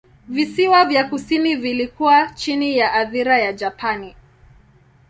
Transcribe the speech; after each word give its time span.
Visiwa 0.27 0.85
vya 0.85 1.03
kusini 1.09 1.55
vilikuwa 1.55 2.27
chini 2.29 2.77
ya 2.77 2.93
athira 2.93 3.39
ya 3.39 3.53
Japani. 3.53 4.15